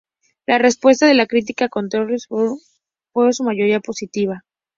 La 0.47 0.57
respuesta 0.57 1.05
de 1.05 1.13
la 1.13 1.27
critica 1.27 1.69
con 1.69 1.87
"Tales 1.87 2.25
of 2.29 2.39
Halloween" 2.39 2.59
fue 3.13 3.25
en 3.27 3.33
su 3.33 3.43
mayoría 3.43 3.79
positiva. 3.81 4.43